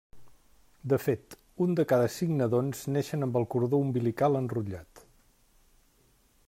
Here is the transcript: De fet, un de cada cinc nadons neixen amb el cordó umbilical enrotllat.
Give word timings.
De 0.93 0.97
fet, 1.01 1.35
un 1.65 1.75
de 1.79 1.85
cada 1.91 2.07
cinc 2.15 2.33
nadons 2.39 2.81
neixen 2.97 3.27
amb 3.27 3.37
el 3.41 3.47
cordó 3.55 3.83
umbilical 3.85 4.39
enrotllat. 4.43 5.05